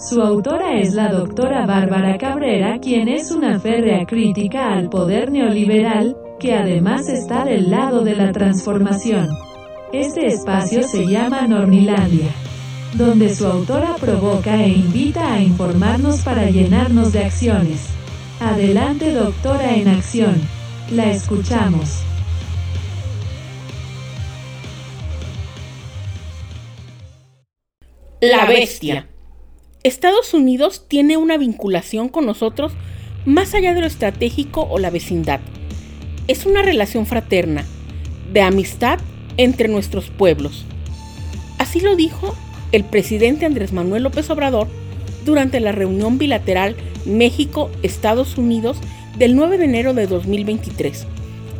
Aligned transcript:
Su 0.00 0.22
autora 0.22 0.80
es 0.80 0.94
la 0.94 1.08
doctora 1.08 1.66
Bárbara 1.66 2.16
Cabrera, 2.16 2.78
quien 2.80 3.06
es 3.06 3.30
una 3.30 3.60
férrea 3.60 4.06
crítica 4.06 4.72
al 4.72 4.88
poder 4.88 5.30
neoliberal, 5.30 6.16
que 6.38 6.54
además 6.54 7.06
está 7.10 7.44
del 7.44 7.70
lado 7.70 8.02
de 8.02 8.16
la 8.16 8.32
transformación. 8.32 9.28
Este 9.92 10.26
espacio 10.28 10.84
se 10.84 11.06
llama 11.06 11.46
Normilandia, 11.46 12.30
donde 12.94 13.34
su 13.34 13.46
autora 13.46 13.94
provoca 14.00 14.64
e 14.64 14.70
invita 14.70 15.34
a 15.34 15.42
informarnos 15.42 16.20
para 16.20 16.48
llenarnos 16.48 17.12
de 17.12 17.24
acciones. 17.24 17.86
Adelante 18.40 19.12
doctora 19.12 19.74
en 19.74 19.88
acción. 19.88 20.40
La 20.92 21.10
escuchamos. 21.10 22.02
La 28.22 28.46
bestia. 28.46 29.06
Estados 29.82 30.34
Unidos 30.34 30.84
tiene 30.88 31.16
una 31.16 31.38
vinculación 31.38 32.10
con 32.10 32.26
nosotros 32.26 32.72
más 33.24 33.54
allá 33.54 33.72
de 33.72 33.80
lo 33.80 33.86
estratégico 33.86 34.66
o 34.68 34.78
la 34.78 34.90
vecindad. 34.90 35.40
Es 36.28 36.44
una 36.44 36.60
relación 36.60 37.06
fraterna, 37.06 37.64
de 38.30 38.42
amistad 38.42 38.98
entre 39.38 39.68
nuestros 39.68 40.10
pueblos. 40.10 40.66
Así 41.56 41.80
lo 41.80 41.96
dijo 41.96 42.34
el 42.72 42.84
presidente 42.84 43.46
Andrés 43.46 43.72
Manuel 43.72 44.02
López 44.02 44.28
Obrador 44.28 44.68
durante 45.24 45.60
la 45.60 45.72
reunión 45.72 46.18
bilateral 46.18 46.76
México-Estados 47.06 48.36
Unidos 48.36 48.76
del 49.16 49.34
9 49.34 49.56
de 49.56 49.64
enero 49.64 49.94
de 49.94 50.06
2023, 50.06 51.06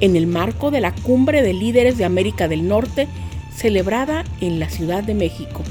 en 0.01 0.15
el 0.15 0.27
marco 0.27 0.71
de 0.71 0.83
la 0.83 0.95
Cumbre 0.95 1.43
de 1.43 1.55
Líderes 1.55 1.97
de 1.97 2.05
América 2.05 2.49
del 2.49 2.69
Norte 2.69 3.09
celebrada 3.57 4.25
en 4.43 4.61
la 4.61 4.69
Ciudad 4.69 5.03
de 5.03 5.15
México. 5.15 5.63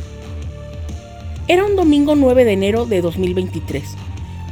Era 1.50 1.66
un 1.66 1.76
domingo 1.76 2.14
9 2.14 2.46
de 2.46 2.54
enero 2.54 2.86
de 2.86 3.02
2023, 3.02 3.84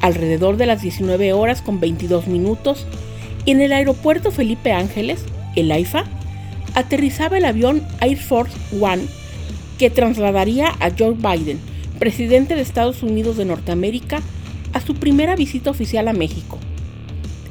alrededor 0.02 0.58
de 0.58 0.66
las 0.66 0.82
19 0.82 1.32
horas 1.32 1.62
con 1.62 1.80
22 1.80 2.26
minutos, 2.26 2.88
en 3.46 3.62
el 3.62 3.72
aeropuerto 3.72 4.32
Felipe 4.32 4.72
Ángeles, 4.72 5.24
el 5.56 5.72
AIFA, 5.72 6.06
aterrizaba 6.74 7.38
el 7.38 7.46
avión 7.46 7.84
Air 8.02 8.18
Force 8.18 8.58
One 8.82 9.04
que 9.78 9.92
trasladaría 9.92 10.70
a 10.80 10.90
Joe 10.90 11.14
Biden, 11.14 11.60
presidente 12.00 12.56
de 12.56 12.62
Estados 12.62 13.04
Unidos 13.04 13.38
de 13.38 13.46
Norteamérica, 13.46 14.24
a 14.74 14.82
su 14.82 14.96
primera 14.96 15.36
visita 15.36 15.70
oficial 15.70 16.08
a 16.08 16.14
México. 16.14 16.58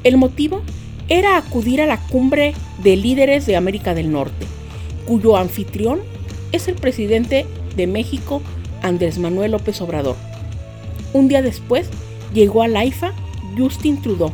El 0.03 0.17
motivo 0.17 0.61
era 1.07 1.37
acudir 1.37 1.81
a 1.81 1.85
la 1.85 2.01
cumbre 2.01 2.53
de 2.83 2.97
líderes 2.97 3.45
de 3.45 3.55
América 3.55 3.93
del 3.93 4.11
Norte, 4.11 4.45
cuyo 5.05 5.37
anfitrión 5.37 6.01
es 6.51 6.67
el 6.67 6.75
presidente 6.75 7.45
de 7.77 7.87
México, 7.87 8.41
Andrés 8.81 9.17
Manuel 9.19 9.51
López 9.51 9.81
Obrador. 9.81 10.15
Un 11.13 11.27
día 11.27 11.41
después 11.41 11.89
llegó 12.33 12.63
a 12.63 12.67
Laifa 12.67 13.13
Justin 13.57 14.01
Trudeau, 14.01 14.31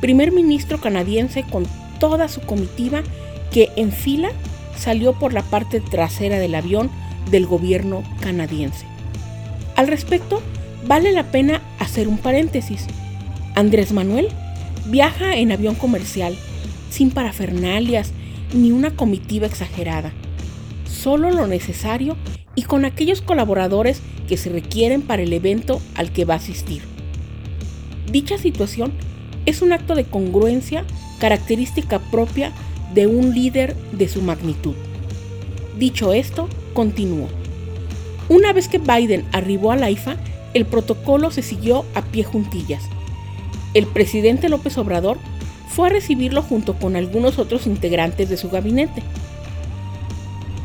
primer 0.00 0.32
ministro 0.32 0.80
canadiense 0.80 1.44
con 1.44 1.66
toda 1.98 2.28
su 2.28 2.40
comitiva 2.40 3.02
que 3.50 3.70
en 3.76 3.92
fila 3.92 4.30
salió 4.76 5.12
por 5.12 5.32
la 5.32 5.42
parte 5.42 5.80
trasera 5.80 6.38
del 6.38 6.54
avión 6.54 6.90
del 7.30 7.46
gobierno 7.46 8.02
canadiense. 8.20 8.86
Al 9.76 9.88
respecto, 9.88 10.42
vale 10.86 11.12
la 11.12 11.24
pena 11.24 11.62
hacer 11.78 12.08
un 12.08 12.18
paréntesis. 12.18 12.86
Andrés 13.54 13.92
Manuel 13.92 14.28
viaja 14.86 15.36
en 15.36 15.52
avión 15.52 15.74
comercial, 15.74 16.36
sin 16.90 17.10
parafernalias 17.10 18.12
ni 18.52 18.72
una 18.72 18.90
comitiva 18.90 19.46
exagerada, 19.46 20.12
solo 20.84 21.30
lo 21.30 21.46
necesario 21.46 22.16
y 22.60 22.62
con 22.62 22.84
aquellos 22.84 23.22
colaboradores 23.22 24.02
que 24.28 24.36
se 24.36 24.50
requieren 24.50 25.00
para 25.00 25.22
el 25.22 25.32
evento 25.32 25.80
al 25.94 26.12
que 26.12 26.26
va 26.26 26.34
a 26.34 26.36
asistir. 26.36 26.82
Dicha 28.12 28.36
situación 28.36 28.92
es 29.46 29.62
un 29.62 29.72
acto 29.72 29.94
de 29.94 30.04
congruencia 30.04 30.84
característica 31.20 31.98
propia 32.10 32.52
de 32.92 33.06
un 33.06 33.34
líder 33.34 33.74
de 33.92 34.10
su 34.10 34.20
magnitud. 34.20 34.74
Dicho 35.78 36.12
esto, 36.12 36.50
continuó. 36.74 37.28
Una 38.28 38.52
vez 38.52 38.68
que 38.68 38.76
Biden 38.76 39.24
arribó 39.32 39.72
a 39.72 39.76
la 39.76 39.90
IFA, 39.90 40.18
el 40.52 40.66
protocolo 40.66 41.30
se 41.30 41.40
siguió 41.40 41.86
a 41.94 42.02
pie 42.02 42.24
juntillas. 42.24 42.82
El 43.72 43.86
presidente 43.86 44.50
López 44.50 44.76
Obrador 44.76 45.16
fue 45.70 45.88
a 45.88 45.92
recibirlo 45.92 46.42
junto 46.42 46.74
con 46.74 46.94
algunos 46.94 47.38
otros 47.38 47.66
integrantes 47.66 48.28
de 48.28 48.36
su 48.36 48.50
gabinete. 48.50 49.02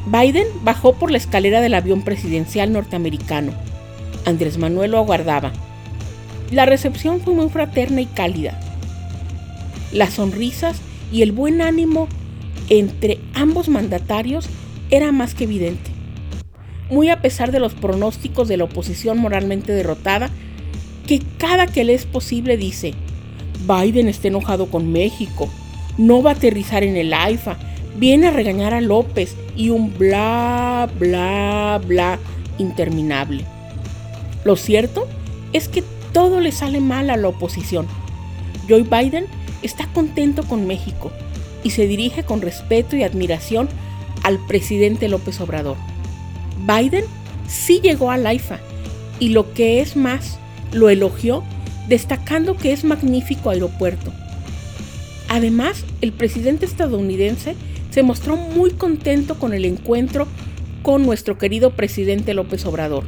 Biden 0.06 0.48
bajó 0.64 0.94
por 0.94 1.12
la 1.12 1.18
escalera 1.18 1.62
del 1.62 1.74
avión 1.74 2.04
presidencial 2.04 2.72
norteamericano. 2.72 3.54
Andrés 4.26 4.58
Manuel 4.58 4.92
lo 4.92 5.00
aguardaba. 5.00 5.52
La 6.52 6.66
recepción 6.66 7.22
fue 7.22 7.34
muy 7.34 7.50
fraterna 7.50 8.02
y 8.02 8.06
cálida. 8.06 8.60
Las 9.92 10.14
sonrisas 10.14 10.78
y 11.12 11.22
el 11.24 11.32
buen 11.32 11.62
ánimo 11.62 12.08
entre 12.70 13.20
ambos 13.34 13.68
mandatarios 13.68 14.48
era 14.92 15.12
más 15.12 15.34
que 15.34 15.46
evidente. 15.46 15.92
Muy 16.90 17.10
a 17.10 17.22
pesar 17.22 17.52
de 17.52 17.60
los 17.60 17.74
pronósticos 17.74 18.48
de 18.48 18.58
la 18.58 18.66
oposición 18.66 19.18
moralmente 19.18 19.72
derrotada, 19.72 20.30
que 21.08 21.22
cada 21.38 21.66
que 21.66 21.84
le 21.84 21.96
es 21.96 22.06
posible 22.06 22.58
dice, 22.58 22.94
Biden 23.68 24.08
está 24.08 24.28
enojado 24.28 24.68
con 24.68 24.92
México, 24.92 25.50
no 25.98 26.22
va 26.22 26.32
a 26.32 26.34
aterrizar 26.34 26.84
en 26.84 26.96
el 26.96 27.14
AIFA, 27.14 27.58
viene 27.97 28.28
a 28.28 28.31
regañar 28.31 28.73
a 28.73 28.81
López 28.81 29.35
y 29.56 29.69
un 29.69 29.97
bla, 29.97 30.89
bla, 31.00 31.81
bla 31.85 32.19
interminable. 32.57 33.45
Lo 34.44 34.56
cierto 34.56 35.07
es 35.53 35.67
que 35.67 35.83
todo 36.13 36.39
le 36.39 36.51
sale 36.51 36.79
mal 36.79 37.09
a 37.09 37.17
la 37.17 37.28
oposición. 37.28 37.88
Joe 38.69 38.83
Biden 38.83 39.25
está 39.61 39.88
contento 39.88 40.44
con 40.44 40.67
México 40.67 41.11
y 41.63 41.72
se 41.72 41.88
dirige 41.88 42.23
con 42.23 42.41
respeto 42.41 42.95
y 42.95 43.03
admiración 43.03 43.67
al 44.23 44.39
presidente 44.47 45.07
López 45.07 45.39
Obrador. 45.41 45.77
Biden 46.66 47.06
sí 47.47 47.79
llegó 47.81 48.12
a 48.12 48.17
Laifa 48.17 48.59
y 49.19 49.29
lo 49.29 49.53
que 49.53 49.81
es 49.81 49.95
más, 49.95 50.39
lo 50.72 50.89
elogió 50.89 51.44
destacando 51.88 52.57
que 52.57 52.72
es 52.72 52.83
magnífico 52.83 53.50
aeropuerto. 53.50 54.12
Además, 55.29 55.85
el 56.01 56.12
presidente 56.12 56.66
estadounidense 56.66 57.56
se 57.95 58.03
mostró 58.03 58.35
muy 58.35 58.72
contento 58.72 59.39
con 59.39 59.53
el 59.53 59.63
encuentro 59.63 60.28
con 60.83 61.06
nuestro 61.06 61.38
querido 61.38 61.72
presidente 61.78 62.33
López 62.33 62.66
Obrador. 62.66 63.06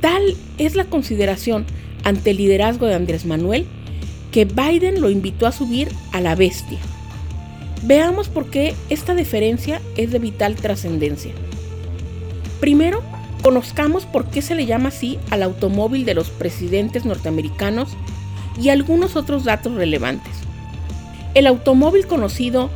Tal 0.00 0.36
es 0.58 0.74
la 0.74 0.86
consideración 0.86 1.66
ante 2.02 2.30
el 2.30 2.38
liderazgo 2.38 2.86
de 2.86 2.96
Andrés 2.96 3.26
Manuel 3.26 3.66
que 4.32 4.44
Biden 4.44 5.00
lo 5.00 5.08
invitó 5.08 5.46
a 5.46 5.52
subir 5.52 5.88
a 6.10 6.20
la 6.20 6.34
bestia. 6.34 6.80
Veamos 7.84 8.28
por 8.28 8.50
qué 8.50 8.74
esta 8.88 9.14
diferencia 9.14 9.80
es 9.96 10.10
de 10.10 10.18
vital 10.18 10.56
trascendencia. 10.56 11.30
Primero, 12.58 13.02
conozcamos 13.40 14.04
por 14.04 14.30
qué 14.30 14.42
se 14.42 14.56
le 14.56 14.66
llama 14.66 14.88
así 14.88 15.16
al 15.30 15.44
automóvil 15.44 16.04
de 16.04 16.14
los 16.14 16.30
presidentes 16.30 17.04
norteamericanos 17.04 17.90
y 18.60 18.70
algunos 18.70 19.14
otros 19.14 19.44
datos 19.44 19.76
relevantes. 19.76 20.32
El 21.34 21.46
automóvil 21.46 22.08
conocido 22.08 22.68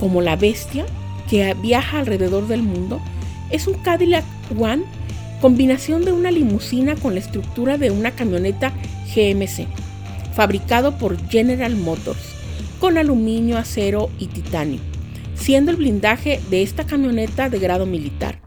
como 0.00 0.22
la 0.22 0.34
bestia, 0.34 0.86
que 1.28 1.54
viaja 1.54 2.00
alrededor 2.00 2.48
del 2.48 2.62
mundo, 2.62 3.00
es 3.50 3.66
un 3.66 3.74
Cadillac 3.74 4.24
One, 4.58 4.82
combinación 5.40 6.04
de 6.04 6.12
una 6.12 6.30
limusina 6.30 6.96
con 6.96 7.14
la 7.14 7.20
estructura 7.20 7.78
de 7.78 7.90
una 7.90 8.10
camioneta 8.10 8.72
GMC, 9.14 9.66
fabricado 10.34 10.98
por 10.98 11.16
General 11.28 11.76
Motors 11.76 12.40
con 12.80 12.96
aluminio, 12.96 13.58
acero 13.58 14.10
y 14.18 14.26
titanio, 14.26 14.80
siendo 15.34 15.70
el 15.70 15.76
blindaje 15.76 16.40
de 16.48 16.62
esta 16.62 16.86
camioneta 16.86 17.50
de 17.50 17.58
grado 17.58 17.84
militar. 17.84 18.40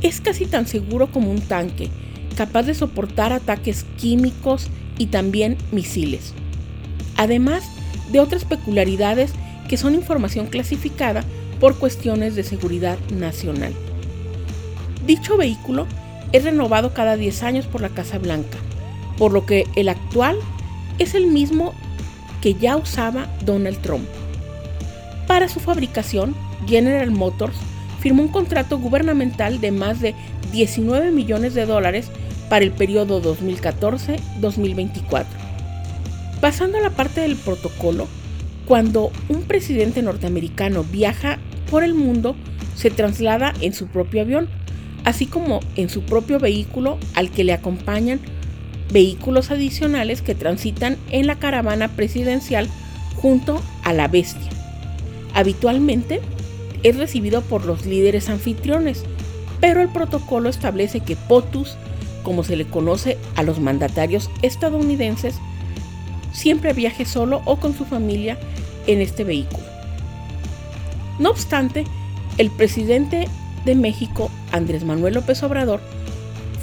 Es 0.00 0.20
casi 0.20 0.46
tan 0.46 0.66
seguro 0.66 1.10
como 1.10 1.30
un 1.30 1.40
tanque, 1.40 1.90
capaz 2.36 2.62
de 2.62 2.74
soportar 2.74 3.32
ataques 3.32 3.84
químicos 3.98 4.68
y 4.96 5.06
también 5.06 5.58
misiles. 5.72 6.34
Además 7.16 7.64
de 8.12 8.20
otras 8.20 8.44
peculiaridades 8.44 9.32
que 9.72 9.78
son 9.78 9.94
información 9.94 10.48
clasificada 10.48 11.24
por 11.58 11.78
cuestiones 11.78 12.34
de 12.34 12.42
seguridad 12.42 12.98
nacional. 13.08 13.72
Dicho 15.06 15.38
vehículo 15.38 15.86
es 16.32 16.44
renovado 16.44 16.92
cada 16.92 17.16
10 17.16 17.42
años 17.42 17.64
por 17.64 17.80
la 17.80 17.88
Casa 17.88 18.18
Blanca, 18.18 18.58
por 19.16 19.32
lo 19.32 19.46
que 19.46 19.66
el 19.74 19.88
actual 19.88 20.36
es 20.98 21.14
el 21.14 21.26
mismo 21.26 21.72
que 22.42 22.52
ya 22.52 22.76
usaba 22.76 23.28
Donald 23.46 23.80
Trump. 23.80 24.06
Para 25.26 25.48
su 25.48 25.58
fabricación, 25.58 26.34
General 26.66 27.10
Motors 27.10 27.56
firmó 28.00 28.24
un 28.24 28.28
contrato 28.28 28.78
gubernamental 28.78 29.58
de 29.62 29.72
más 29.72 30.02
de 30.02 30.14
19 30.52 31.12
millones 31.12 31.54
de 31.54 31.64
dólares 31.64 32.10
para 32.50 32.62
el 32.62 32.72
periodo 32.72 33.22
2014-2024. 33.22 35.24
Pasando 36.42 36.76
a 36.76 36.82
la 36.82 36.90
parte 36.90 37.22
del 37.22 37.36
protocolo, 37.36 38.06
cuando 38.66 39.10
un 39.28 39.42
presidente 39.42 40.02
norteamericano 40.02 40.84
viaja 40.84 41.38
por 41.70 41.84
el 41.84 41.94
mundo, 41.94 42.36
se 42.74 42.90
traslada 42.90 43.52
en 43.60 43.74
su 43.74 43.86
propio 43.86 44.22
avión, 44.22 44.48
así 45.04 45.26
como 45.26 45.60
en 45.76 45.88
su 45.88 46.02
propio 46.02 46.38
vehículo 46.38 46.98
al 47.14 47.30
que 47.30 47.44
le 47.44 47.52
acompañan 47.52 48.20
vehículos 48.92 49.50
adicionales 49.50 50.22
que 50.22 50.34
transitan 50.34 50.96
en 51.10 51.26
la 51.26 51.38
caravana 51.38 51.88
presidencial 51.88 52.68
junto 53.16 53.62
a 53.84 53.92
la 53.92 54.08
bestia. 54.08 54.50
Habitualmente 55.34 56.20
es 56.82 56.96
recibido 56.96 57.42
por 57.42 57.64
los 57.64 57.86
líderes 57.86 58.28
anfitriones, 58.28 59.04
pero 59.60 59.80
el 59.80 59.88
protocolo 59.88 60.48
establece 60.48 61.00
que 61.00 61.16
POTUS, 61.16 61.76
como 62.22 62.44
se 62.44 62.56
le 62.56 62.66
conoce 62.66 63.16
a 63.36 63.42
los 63.42 63.60
mandatarios 63.60 64.30
estadounidenses, 64.42 65.36
siempre 66.32 66.72
viaje 66.72 67.04
solo 67.04 67.42
o 67.44 67.56
con 67.56 67.76
su 67.76 67.84
familia 67.84 68.38
en 68.86 69.00
este 69.00 69.24
vehículo. 69.24 69.62
No 71.18 71.30
obstante, 71.30 71.84
el 72.38 72.50
presidente 72.50 73.28
de 73.64 73.74
México, 73.74 74.30
Andrés 74.50 74.84
Manuel 74.84 75.14
López 75.14 75.42
Obrador, 75.42 75.80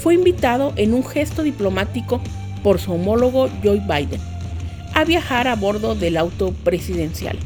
fue 0.01 0.15
invitado 0.15 0.73
en 0.75 0.93
un 0.93 1.05
gesto 1.05 1.43
diplomático 1.43 2.21
por 2.63 2.79
su 2.79 2.93
homólogo 2.93 3.49
Joe 3.63 3.79
Biden 3.79 4.19
a 4.93 5.05
viajar 5.05 5.47
a 5.47 5.55
bordo 5.55 5.95
del 5.95 6.17
auto 6.17 6.53
presidencial. 6.63 7.37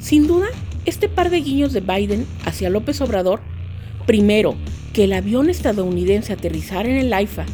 Sin 0.00 0.26
duda, 0.26 0.46
este 0.84 1.08
par 1.08 1.30
de 1.30 1.40
guiños 1.40 1.72
de 1.72 1.80
Biden 1.80 2.26
hacia 2.44 2.70
López 2.70 3.00
Obrador, 3.00 3.40
primero, 4.06 4.56
que 4.92 5.04
el 5.04 5.12
avión 5.12 5.48
estadounidense 5.48 6.32
aterrizara 6.32 6.88
en 6.88 6.96
el 6.96 7.12
AIFA 7.12 7.46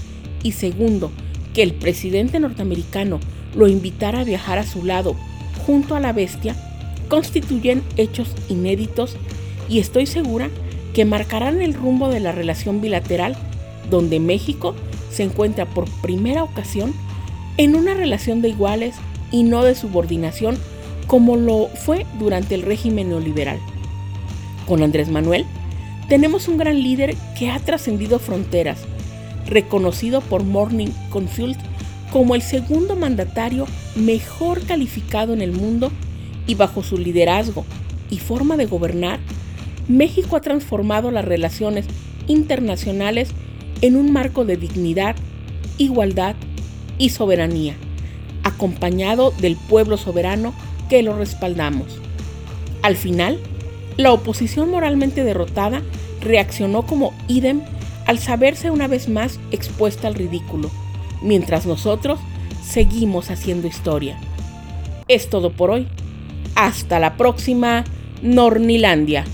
y 0.43 0.53
segundo, 0.53 1.11
que 1.53 1.63
el 1.63 1.75
presidente 1.75 2.41
norteamericano 2.41 3.21
lo 3.55 3.69
invitara 3.69 4.21
a 4.21 4.25
viajar 4.25 4.59
a 4.59 4.67
su 4.67 4.85
lado 4.85 5.15
junto 5.67 5.95
a 5.95 6.01
la 6.01 6.13
bestia, 6.13 6.57
constituyen 7.09 7.83
hechos 7.97 8.35
inéditos 8.49 9.17
y 9.69 9.79
estoy 9.79 10.07
segura 10.07 10.49
que 10.95 11.05
marcarán 11.05 11.63
el 11.63 11.75
rumbo 11.75 12.09
de 12.09 12.21
la 12.21 12.33
relación 12.33 12.81
bilateral 12.81 13.37
donde 13.91 14.21
México 14.21 14.75
se 15.11 15.23
encuentra 15.23 15.67
por 15.67 15.89
primera 16.01 16.43
ocasión 16.43 16.95
en 17.57 17.75
una 17.75 17.95
relación 17.95 18.43
de 18.43 18.51
iguales 18.51 18.95
y 19.31 19.43
no 19.43 19.63
de 19.63 19.75
subordinación 19.75 20.59
como 21.07 21.37
lo 21.37 21.69
fue 21.69 22.07
durante 22.19 22.55
el 22.55 22.63
régimen 22.63 23.09
neoliberal. 23.09 23.59
Con 24.67 24.83
Andrés 24.83 25.09
Manuel 25.09 25.47
tenemos 26.09 26.49
un 26.49 26.59
gran 26.59 26.83
líder 26.83 27.17
que 27.39 27.51
ha 27.51 27.59
trascendido 27.59 28.19
fronteras, 28.19 28.81
reconocido 29.47 30.21
por 30.21 30.45
Morning 30.45 30.89
Consult 31.11 31.59
como 32.13 32.35
el 32.35 32.43
segundo 32.43 32.97
mandatario 32.97 33.67
mejor 33.97 34.63
calificado 34.63 35.33
en 35.33 35.43
el 35.43 35.53
mundo 35.53 35.91
y 36.47 36.55
bajo 36.55 36.83
su 36.83 36.97
liderazgo 36.97 37.65
y 38.11 38.19
forma 38.19 38.57
de 38.57 38.67
gobernar, 38.67 39.21
México 39.89 40.37
ha 40.37 40.41
transformado 40.41 41.11
las 41.11 41.25
relaciones 41.25 41.87
internacionales 42.27 43.31
en 43.81 43.97
un 43.97 44.13
marco 44.13 44.45
de 44.45 44.57
dignidad, 44.57 45.17
igualdad 45.79 46.35
y 46.99 47.11
soberanía, 47.11 47.75
acompañado 48.43 49.33
del 49.41 49.57
pueblo 49.57 49.97
soberano 49.97 50.55
que 50.89 51.03
lo 51.03 51.17
respaldamos. 51.17 52.01
Al 52.83 52.97
final, 52.97 53.39
la 53.97 54.13
oposición 54.13 54.71
moralmente 54.71 55.25
derrotada 55.25 55.83
reaccionó 56.21 56.87
como 56.87 57.13
idem 57.29 57.61
al 58.07 58.19
saberse 58.19 58.71
una 58.71 58.89
vez 58.89 59.09
más 59.09 59.39
expuesta 59.51 60.09
al 60.09 60.15
ridículo, 60.15 60.71
mientras 61.23 61.67
nosotros 61.67 62.19
seguimos 62.63 63.31
haciendo 63.31 63.67
historia. 63.67 64.19
Es 65.09 65.31
todo 65.31 65.51
por 65.51 65.71
hoy. 65.71 65.89
Hasta 66.55 66.99
la 66.99 67.17
próxima, 67.17 67.85
Nornilandia. 68.23 69.25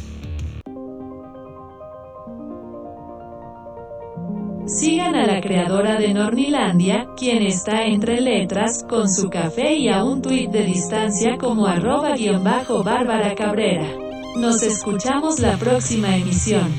Sigan 4.67 5.15
a 5.15 5.27
la 5.27 5.41
creadora 5.43 5.99
de 5.99 6.15
Nornilandia, 6.15 7.09
quien 7.19 7.43
está 7.43 7.85
entre 7.85 8.21
letras, 8.21 8.85
con 8.89 9.11
su 9.11 9.29
café 9.29 9.75
y 9.75 9.89
a 9.89 10.03
un 10.05 10.23
tuit 10.23 10.51
de 10.51 10.65
distancia 10.65 11.37
como 11.37 11.67
arroba 11.67 12.15
guion 12.17 12.43
bajo 12.43 12.83
Bárbara 12.83 13.35
Cabrera. 13.35 13.87
Nos 14.37 14.63
escuchamos 14.63 15.39
la 15.39 15.57
próxima 15.59 16.17
emisión. 16.17 16.73